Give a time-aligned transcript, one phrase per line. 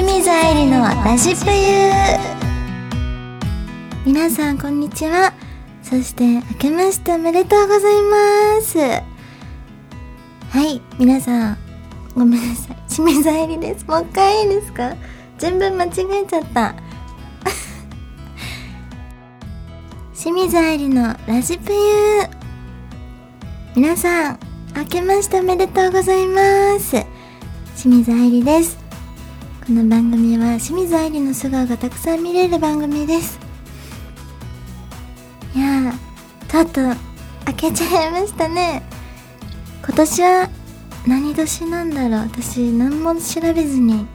[0.00, 1.92] 清水愛理のラジプユ
[4.06, 5.34] 皆さんこんにちは。
[5.82, 8.78] そして明けましておめでとうございます。
[8.78, 9.02] は
[10.66, 11.58] い皆さん
[12.14, 12.76] ごめんなさい。
[12.88, 13.84] 清水愛理です。
[13.86, 14.96] もう一回いいですか？
[15.36, 16.74] 全部間違えちゃった。
[20.18, 21.78] 清水愛理のラジプユ
[23.76, 24.38] 皆さん
[24.74, 27.04] 明けましておめでとうございます。
[27.76, 28.79] 清水愛理です。
[29.70, 33.38] この番組は清水愛理の素顔がたくさん見れる番組です。
[35.54, 36.96] いやーとうとう
[37.44, 38.82] 開けちゃいましたね。
[39.86, 40.50] 今年は
[41.06, 42.20] 何年なんだろう。
[42.22, 44.08] 私何も調べずに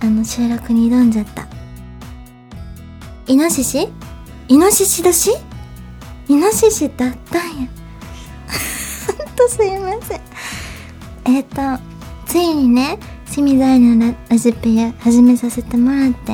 [0.00, 1.46] あの収録に挑んじゃった。
[3.26, 3.86] イノシシ？
[4.48, 5.32] イノシシ年？
[6.26, 7.68] イノシシだったんや。
[9.18, 10.20] ほんとすいません。
[11.26, 11.82] えっ、ー、と
[12.24, 12.98] ついにね
[13.30, 16.32] 清水愛のラジペア始めさせてもらって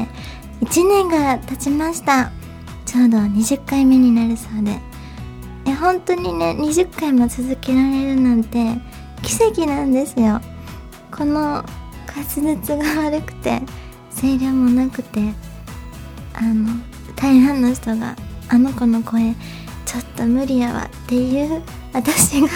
[0.62, 2.32] 1年が経ちました。
[2.86, 4.80] ちょうど20回目になるそうで。
[5.66, 8.76] え本当にね20回も続けられるなんて
[9.22, 10.40] 奇跡なんですよ。
[11.10, 11.62] この
[12.06, 13.60] 滑舌が悪くて
[14.18, 15.20] 声量もなくて
[16.32, 16.80] あの
[17.14, 18.16] 大半の人が
[18.48, 19.34] あの子の声
[19.84, 22.48] ちょっと無理やわっていう私が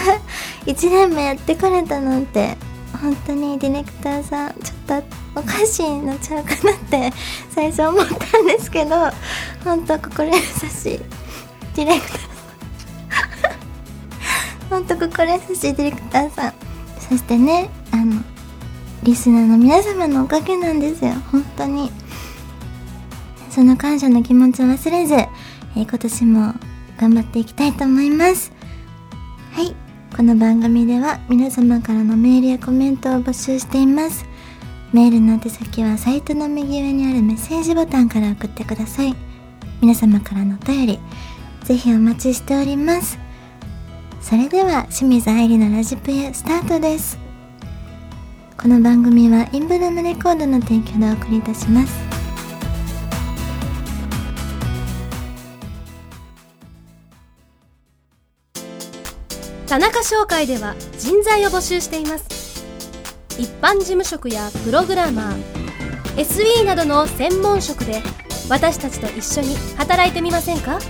[0.65, 2.57] 1年もやってこれたなんて
[3.01, 7.11] 本当にディレクターさんちょっとおかしいのちゃうかなって
[7.51, 8.97] 最初思ったんですけど
[9.65, 11.01] 本当心優しい
[11.75, 12.21] ディレクター。
[14.69, 16.53] さ ん本当心優しいディレクターさん。
[16.99, 18.23] そしてねあの
[19.03, 21.13] リスナーの皆様のおかげなんですよ。
[21.33, 21.91] 本当に。
[23.51, 26.55] その感謝の気持ちを忘れず、えー、今年も
[26.99, 28.53] 頑張っていきたいと思います。
[29.53, 29.75] はい。
[30.21, 34.27] この番組では皆様からのメールやコメントを募集しています。
[34.93, 39.15] メールの宛先はサイトの右上にあるメッセージボタンから送ってください。
[39.81, 40.99] 皆様からのお便り
[41.65, 43.19] ぜひお待ちしております。
[44.21, 47.19] それでは清水愛理のラジプユスタートです。
[48.59, 52.10] この番組はインブルームレコードの提供でお送りいたします。
[59.71, 62.65] 田中商会では人材を募集しています。
[63.39, 68.03] 一般事務職やプログラマー SE などの専門職で
[68.49, 70.81] 私たちと一緒に働いてみませんか？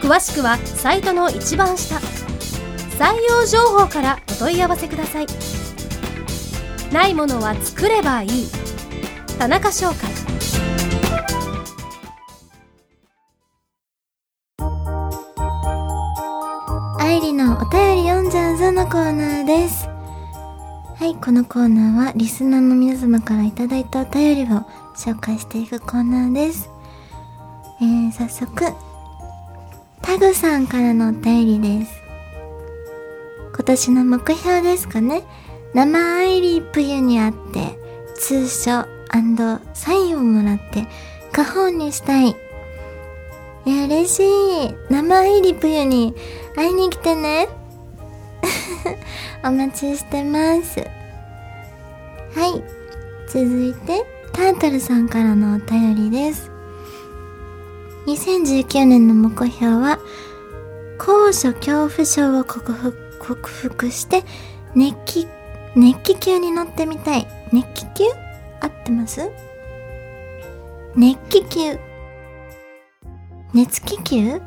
[0.00, 1.96] 詳しくはサイトの一番下
[2.98, 5.26] 採用情報からお問い合わせください。
[6.90, 8.48] ないものは作ればいい。
[9.38, 10.17] 田中商会。
[18.88, 19.86] コーナーです。
[19.86, 24.64] はい、このコーナーはリスナーの皆様からいただいたお便りを
[24.96, 26.70] 紹介していくコーナーです。
[27.82, 28.72] えー、早速、
[30.00, 31.92] タグさんからのお便りです。
[33.54, 35.22] 今年の目標ですかね。
[35.74, 37.78] 生アイリープユにあって、
[38.14, 38.86] 通所
[39.74, 40.86] サインをもらって、
[41.32, 42.30] 花本にしたい。
[42.30, 42.34] い
[43.66, 44.74] や、嬉しい。
[44.88, 46.14] 生アイリープユに
[46.56, 47.48] 会いに来てね。
[49.44, 50.80] お待ちしてます。
[52.34, 52.62] はい。
[53.28, 56.50] 続いて、タートルさんからのお便りです。
[58.06, 59.98] 2019年の目標は、
[60.98, 64.24] 高所恐怖症を克服克服して、
[64.74, 65.28] 熱気、
[65.76, 67.26] 熱気球に乗ってみたい。
[67.52, 68.04] 熱気球？
[68.60, 69.30] 合ってます？
[70.96, 71.78] 熱気球。
[73.54, 74.40] 熱気球？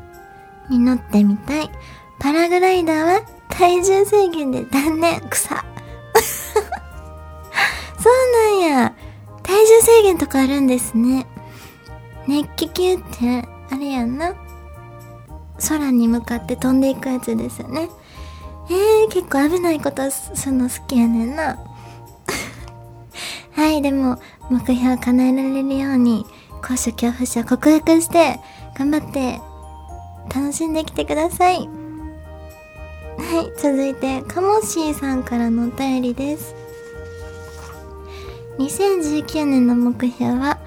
[0.70, 1.70] に乗ってみたい。
[2.18, 3.22] パラグライダーは
[3.52, 5.20] 体重制限で断念。
[5.28, 5.54] 草。
[8.00, 8.94] そうなんや。
[9.42, 11.26] 体重制限とかあるんですね。
[12.26, 14.34] 熱気球って、あれやんな。
[15.68, 17.88] 空に向かって飛んでいくやつですよね。
[18.70, 21.58] えー、結構危ないことするの好きやねんな。
[23.52, 24.18] はい、でも、
[24.50, 26.24] 目標を叶えられるように、
[26.62, 28.40] 高所恐怖症克服して、
[28.78, 29.40] 頑張って、
[30.34, 31.81] 楽しんできてください。
[33.32, 36.54] はい、続いて、カモシーさんからのお便りです。
[38.58, 40.58] 2019年の目標は、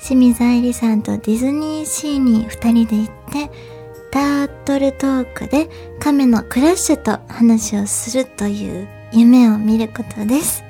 [0.00, 3.50] 清水愛理さんとディズニーシーに二人で行って、
[4.10, 5.68] タートルトークで
[6.00, 10.64] 亀のクラッシュと話をするという夢を見ることです。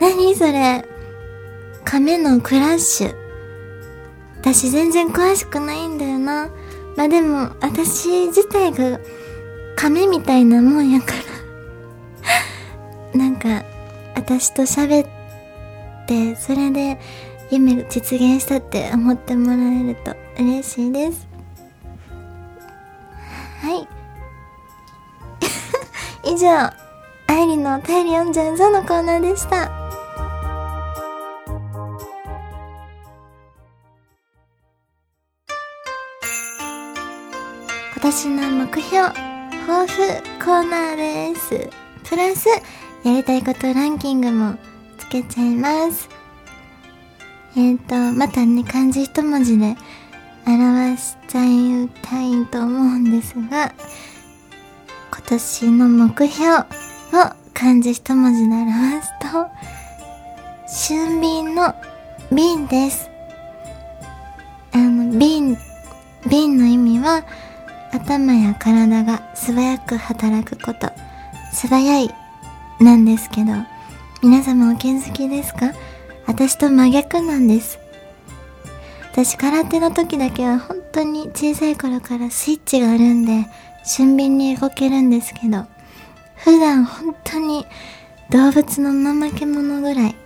[0.00, 0.82] 何それ？
[1.84, 3.14] 亀のクラッシュ。
[4.38, 6.48] 私全然詳しくないんだよな。
[6.96, 8.98] まあでも、私自体が
[9.76, 11.12] 亀みたいなもんやか
[13.12, 13.18] ら。
[13.18, 13.64] なんか、
[14.14, 15.08] 私と喋っ
[16.06, 16.98] てそれで
[17.50, 21.26] 夢実現したって思ってもらえると嬉しいです。
[23.60, 23.88] はい。
[26.34, 26.70] 以上
[27.26, 29.70] 愛理のお便り読んじゃうぞのコーナーでした。
[37.94, 39.33] 今年の目標。
[39.66, 39.96] 抱負
[40.44, 41.70] コーナーです。
[42.06, 42.48] プラス
[43.02, 44.56] やりたいことランキングも
[44.98, 46.10] つけちゃいます。
[47.56, 49.74] えっ、ー、とまたね漢字一文字で
[50.46, 53.72] 表しちゃいたいと思うんですが
[55.10, 56.64] 今年の目標を
[57.54, 59.48] 漢字一文字で表すと
[60.68, 61.74] 俊敏の
[62.30, 63.08] 瓶です。
[64.72, 65.56] あの瓶
[66.28, 67.24] 瓶の意味は
[67.94, 70.90] 頭や体が素早く働くこと、
[71.52, 72.10] 素早い
[72.80, 73.52] なんですけど、
[74.20, 75.72] 皆様お気づきですか？
[76.26, 77.78] 私と真逆なんです。
[79.12, 83.46] 私空手の時だけは本当に小さい頃からスイッチがあるんで、
[83.84, 85.64] 俊敏に動けるんですけど、
[86.34, 87.64] 普段本当に
[88.30, 88.90] 動物の
[89.28, 90.16] 怠け者ぐらい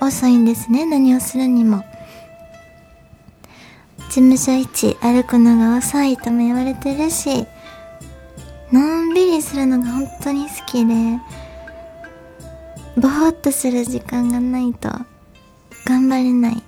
[0.00, 1.84] 遅いんですね、何をするにも。
[4.18, 7.46] 事務所一歩くのが遅いとも言われてるし
[8.72, 10.92] のんびりするのが本当に好きで
[12.96, 14.88] ぼーっとする時間がないと
[15.84, 16.60] 頑張れない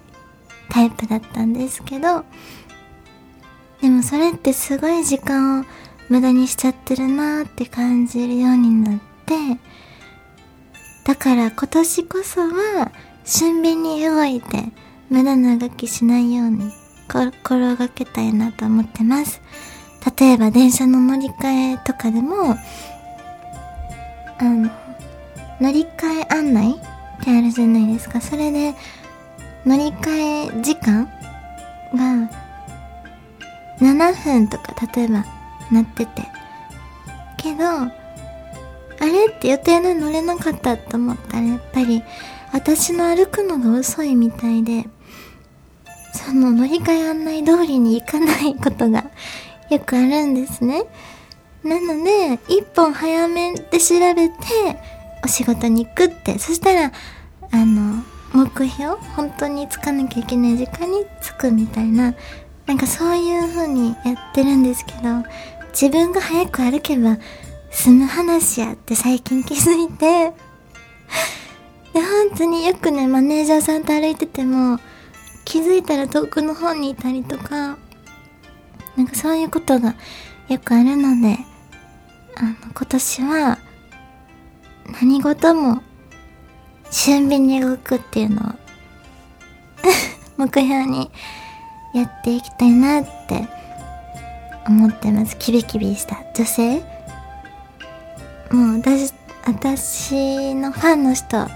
[0.69, 2.25] タイプだったんですけど
[3.83, 5.65] でもそれってすごい時間を
[6.09, 9.35] 無駄にしちゃってるなーって感じるようになって
[11.05, 12.93] だから今年こそは
[13.25, 14.67] 俊敏に動いて
[15.09, 16.80] 無駄な動きしないように
[17.11, 19.41] 心がけたいなと思ってます。
[20.19, 22.57] 例えば電車の乗り換えとかでも、
[24.39, 24.71] あの、
[25.61, 28.21] 乗り換え案内ってあるじゃないですか。
[28.21, 28.75] それで、
[29.67, 31.05] 乗り換え時間
[31.95, 32.31] が
[33.81, 35.25] 7分とか例えば
[35.71, 36.23] なってて。
[37.37, 37.91] けど、あ
[39.01, 42.03] れって予定で乗れなかったと思ったらやっぱり
[42.53, 44.87] 私の歩くのが遅いみたいで、
[46.13, 49.05] その乗り換え案内通りに行かないことが
[49.71, 50.85] よくあるんですね。
[51.63, 54.35] なので、一本早めで調べて、
[55.25, 56.93] お仕事に行くって、そしたら、
[57.53, 58.03] あの、
[58.33, 62.15] 目標本当に着かなきゃいけない時間に着くみたいな、
[62.67, 65.25] なんかそういう風にやってるんですけど、
[65.73, 67.19] 自分が早く歩けば
[67.71, 70.33] 済む話やって最近気づいて、
[71.93, 74.79] で、本当によくね、マネージャーさんと歩いてても、
[75.51, 77.77] 気づいたら遠くの方にいたりとか、
[78.97, 79.97] なんかそういうことが
[80.49, 81.39] よくあるので、
[82.37, 83.59] あの、今年は、
[85.03, 85.83] 何事も、
[86.93, 88.55] 俊敏に動くっていうのを
[90.39, 91.11] 目標に
[91.95, 93.49] やっていきたいなって
[94.69, 95.37] 思ってます。
[95.37, 96.79] キビキビした女性
[98.53, 99.13] もう私、
[99.45, 101.49] 私のファンの人、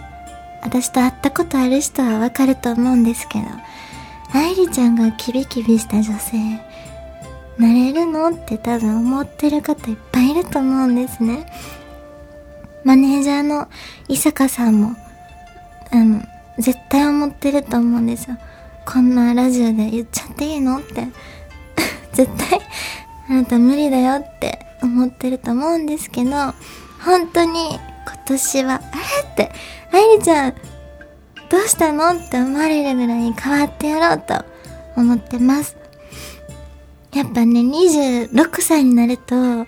[0.64, 3.44] 私と会ったことある人はわかると思うんですけど、
[4.32, 6.38] 愛理ちゃんがキビキビした女性、
[7.58, 8.30] なれるの？
[8.30, 11.46] って多分思ってる方いっぱいいると思うんですね。
[12.82, 13.68] マネージャーの
[14.08, 14.96] 伊坂さんも、
[15.92, 16.20] あの、
[16.58, 18.36] 絶対思ってると思うんですよ。
[18.84, 20.78] こんなラジオで言っちゃっていいの？
[20.78, 21.06] って。
[22.12, 22.60] 絶対、
[23.28, 26.30] あなた無理だよって思ってると思うんですけど、
[27.04, 29.30] 本当に今年は、あれ？
[29.30, 29.52] って、
[29.94, 30.54] 愛理ちゃん、
[31.48, 32.10] どうしたの？
[32.10, 34.44] って思われるぐらい変わってやろうと
[34.96, 35.76] 思ってます。
[37.12, 39.66] やっぱね、26歳になると、あ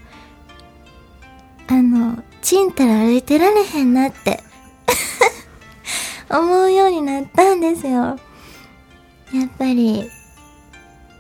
[1.71, 4.43] の、ちんたら歩いてられへんなって
[6.29, 7.93] 思うようになったんですよ。
[7.93, 8.17] や
[9.45, 10.11] っぱり、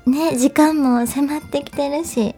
[0.05, 2.35] ね、時間も迫ってきてるし、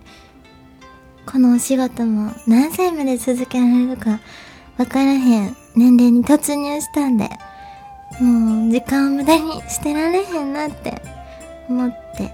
[1.25, 4.20] このお仕事も何歳まで続けられるか
[4.78, 7.28] わからへん年齢に突入したんで、
[8.20, 11.02] もう時間を無駄にしてられへんなって
[11.68, 12.32] 思って。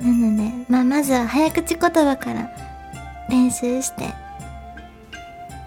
[0.00, 2.50] なのでまあまずは早口言葉から
[3.28, 4.06] 練習して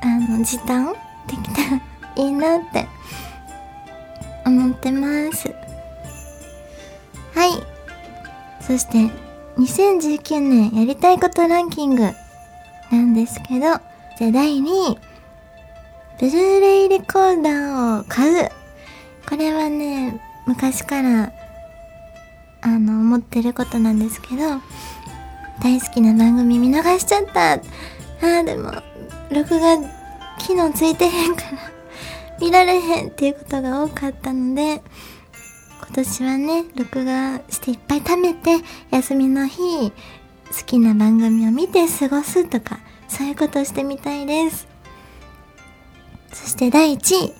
[0.01, 0.93] あの時短
[1.27, 1.81] できたら
[2.17, 2.85] いいなって
[4.45, 5.55] 思ってます。
[7.33, 7.51] はい。
[8.61, 9.09] そして
[9.57, 12.03] 2019年やりたいことランキング
[12.91, 13.79] なんですけどじゃあ
[14.31, 15.04] 第2位。
[16.17, 18.49] ブルーレイレコーダーを買う。
[19.27, 21.33] これはね、昔から、
[22.61, 24.61] あの、思ってることなんですけど、
[25.61, 27.53] 大好きな番組見逃しちゃった。
[27.53, 27.59] あ
[28.21, 28.71] あ、でも、
[29.29, 29.77] 録画、
[30.39, 31.57] 機能ついてへんから、
[32.39, 34.81] 見られへんっていうことが多かったので、
[35.81, 38.57] 今年はね、録画していっぱい貯めて、
[38.91, 39.91] 休みの日、好
[40.65, 42.79] きな番組を見て過ごすとか、
[43.09, 44.74] そういうことしてみたいです。
[46.35, 47.33] そして第1位、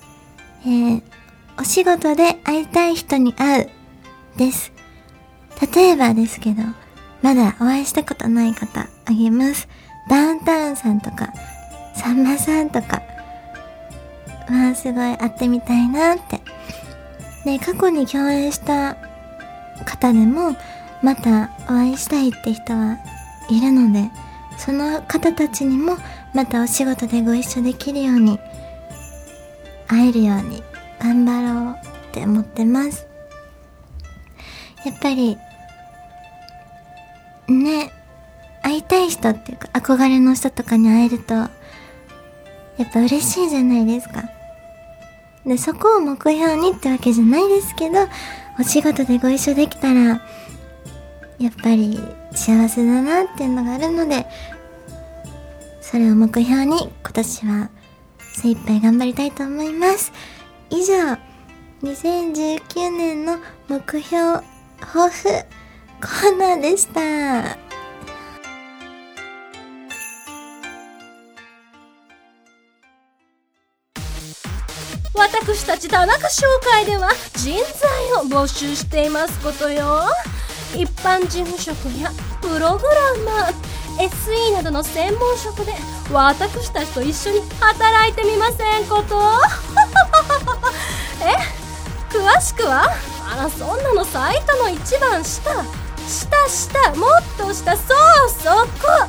[0.64, 1.02] えー、
[1.60, 3.70] お仕事で会いたい人に会う
[4.38, 4.72] です。
[5.74, 6.62] 例えばですけど、
[7.20, 9.68] まだお会いしたことない方あげます。
[10.08, 11.30] ダウンタウンさんとか、
[11.94, 13.02] さんまさんとか、
[14.48, 16.40] まあすごい会ってみたいなって。
[17.44, 18.96] で、過去に共演した
[19.84, 20.56] 方でも、
[21.02, 22.96] またお会いしたいって人は
[23.50, 24.10] いるので、
[24.56, 25.98] その方たちにも
[26.32, 28.40] またお仕事でご一緒できるように、
[29.88, 30.62] 会えるように
[31.00, 31.76] 頑張ろう
[32.08, 33.06] って思ってます。
[34.84, 35.36] やっぱり、
[37.48, 37.92] ね、
[38.62, 41.50] 会いたい人っていうか憧れの人とかに会えると、や
[42.84, 44.24] っぱ嬉しいじゃないですか。
[45.44, 48.08] で、そこを目標にってわけじゃないですけど、
[48.58, 50.20] お仕事でご一緒できたら、
[51.38, 52.00] やっぱり
[52.32, 54.26] 幸せだなっていうのがあるので、
[55.80, 57.70] それを目標に今年は
[58.36, 60.12] 精一杯頑張りたいと思います。
[60.68, 61.16] 以上、
[61.82, 64.44] 2019年の目標、
[64.78, 65.28] 抱負、
[66.02, 67.56] コーナーでした。
[75.14, 80.02] 私たち田中商会では人材を募集していますことよ
[80.74, 82.10] 一般事務職や
[82.42, 85.72] プログラマー SE などの専門職で
[86.12, 89.20] 私たちと一緒に働いてみませんこと？
[91.24, 91.36] え？
[92.10, 92.90] 詳しくは？
[93.32, 95.50] あらそんなのサイトの一番下。
[96.06, 97.86] 下下もっと下そう
[98.30, 98.50] そ
[98.80, 99.08] こ。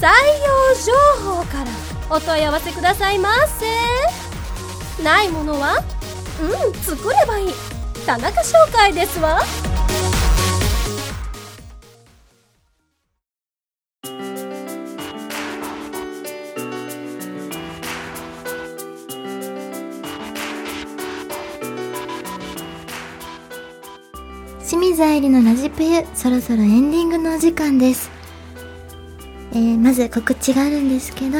[0.00, 0.92] 採用情
[1.36, 1.70] 報から
[2.16, 5.02] お問い合わせくださいませ。
[5.02, 5.82] ないものは？
[6.40, 7.54] うん作ればいい。
[8.04, 9.40] 田中紹介ですわ。
[24.94, 28.12] 水愛理のラジプユそろそろエンディングのお時間です、
[29.50, 31.38] えー、まず告知があるんですけど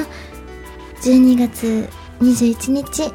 [1.02, 1.88] 12月
[2.20, 3.12] 21日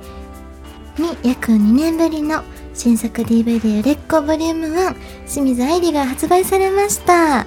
[0.98, 2.42] に約2年ぶりの
[2.74, 4.96] 新作 DVD 売れっ子ボリューム1
[5.28, 7.46] 清水愛理が発売されました。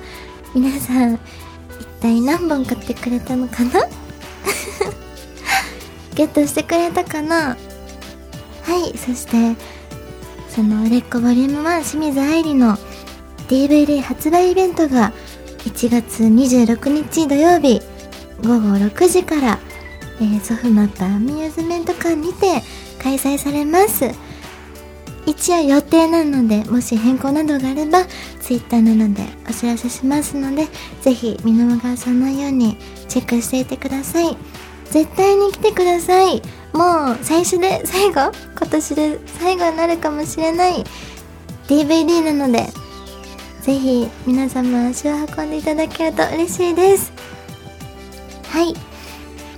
[0.54, 3.70] 皆さん一体何本買ってくれたのかな？
[6.14, 7.56] ゲットしてくれたかな？
[8.64, 9.56] はいそして
[10.54, 12.76] その売れっ子ボリューム1清水愛理の
[13.49, 15.14] DVD 発売イベントが
[15.61, 17.80] 1月26日土曜日
[18.42, 19.59] 午後6時から、
[20.21, 22.61] えー、ソフマットアミューズメント館にて
[23.02, 24.11] 開催されます。
[25.25, 28.04] 一応予定なのでもし変更などがあれば
[28.42, 30.66] Twitter などでお知らせしますので
[31.00, 32.76] ぜひ見逃さないように
[33.09, 34.37] チェックしていてください。
[34.90, 36.42] 絶対に来てください。
[36.73, 40.85] もう最初で最後今年で最後になるかもしれない
[41.69, 42.67] DVD なので
[43.62, 47.12] ぜひ皆様足を運んでいただけると嬉しいです。
[48.49, 48.75] はい。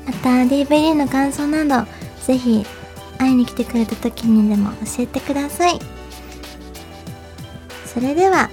[0.07, 1.91] また DVD の感想など
[2.27, 2.67] ぜひ
[3.19, 5.79] 会いに来てくれた時にでも教えてください。
[7.87, 8.51] それでは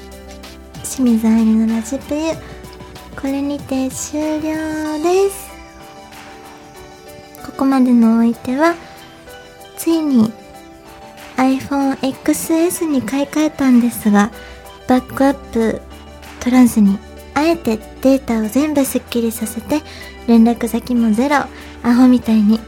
[0.84, 2.34] 清水愛理のラジプユ
[3.20, 5.40] これにて終了です。
[7.62, 8.74] ここまでのお相手は、
[9.77, 10.34] ついに
[11.38, 14.32] iPhone XS に買い替えたんですが、
[14.88, 15.80] バックアップ
[16.39, 16.98] 取らずに、
[17.36, 19.84] あえてデータを全部スッキリさせて、
[20.25, 21.36] 連絡先もゼロ、
[21.84, 22.60] アホみたいに、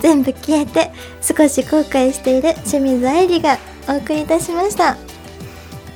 [0.00, 4.96] 全部消えて、少し後悔している清水愛理がお送りいたしました。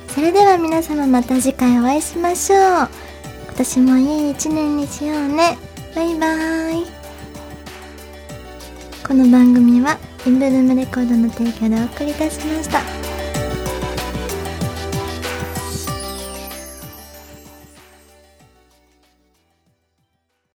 [0.09, 2.59] それでは皆様また次回お会いしましょう。
[2.59, 5.57] 今年もいい一年にしようね。
[5.95, 7.00] バイバーイ。
[9.05, 13.10] この番組はインブルームレコードの提供でお送りいたしました。